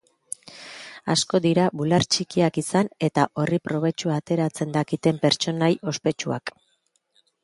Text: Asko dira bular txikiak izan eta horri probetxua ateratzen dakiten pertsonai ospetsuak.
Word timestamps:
Asko 1.15 1.39
dira 1.41 1.65
bular 1.81 2.05
txikiak 2.15 2.57
izan 2.61 2.89
eta 3.07 3.25
horri 3.41 3.59
probetxua 3.69 4.15
ateratzen 4.21 4.73
dakiten 4.79 5.21
pertsonai 5.27 5.71
ospetsuak. 5.93 6.53